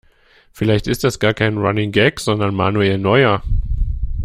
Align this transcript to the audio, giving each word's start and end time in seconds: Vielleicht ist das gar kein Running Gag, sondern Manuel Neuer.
Vielleicht 0.51 0.87
ist 0.87 1.03
das 1.03 1.19
gar 1.19 1.35
kein 1.35 1.59
Running 1.59 1.91
Gag, 1.91 2.19
sondern 2.19 2.55
Manuel 2.55 2.97
Neuer. 2.97 3.43